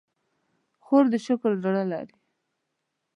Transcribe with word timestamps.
خور 0.83 1.05
د 1.13 1.15
شکر 1.25 1.51
زړه 1.63 1.83
لري. 1.91 2.15